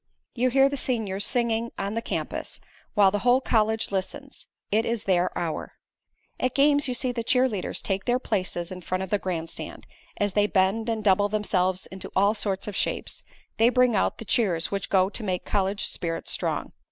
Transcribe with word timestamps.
You 0.33 0.49
hear 0.49 0.67
the 0.67 0.77
seniors 0.77 1.27
singing 1.27 1.69
on 1.77 1.93
the 1.93 2.01
campus, 2.01 2.59
while 2.95 3.11
the 3.11 3.19
whole 3.19 3.39
college 3.39 3.91
listens. 3.91 4.47
It 4.71 4.83
is 4.83 5.03
their 5.03 5.29
hour. 5.37 5.73
At 6.39 6.55
games 6.55 6.87
you 6.87 6.95
see 6.95 7.11
the 7.11 7.21
cheer 7.21 7.47
leaders 7.47 7.83
take 7.83 8.05
their 8.05 8.17
places 8.17 8.71
in 8.71 8.81
front 8.81 9.03
of 9.03 9.11
the 9.11 9.19
grandstand, 9.19 9.85
and 9.85 9.85
as 10.25 10.33
they 10.33 10.47
bend 10.47 10.89
and 10.89 11.03
double 11.03 11.29
themselves 11.29 11.85
into 11.85 12.09
all 12.15 12.33
sorts 12.33 12.67
of 12.67 12.75
shapes, 12.75 13.23
they 13.57 13.69
bring 13.69 13.95
out 13.95 14.17
the 14.17 14.25
cheers 14.25 14.71
which 14.71 14.89
go 14.89 15.07
to 15.07 15.21
make 15.23 15.45
college 15.45 15.85
spirit 15.85 16.27
strong. 16.27 16.71